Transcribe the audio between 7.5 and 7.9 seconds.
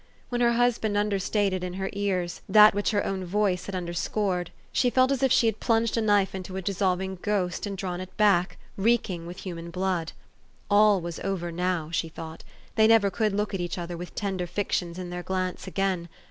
and